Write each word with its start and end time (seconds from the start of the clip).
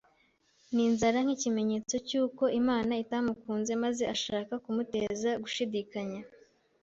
n’inzara 0.73 1.17
nk’ikimenyetso 1.25 1.95
cy’uko 2.07 2.43
Imana 2.61 2.91
itamukunze, 3.03 3.71
maze 3.83 4.03
ashaka 4.15 4.53
kumuteza 4.63 5.29
gushidikanya 5.43 6.21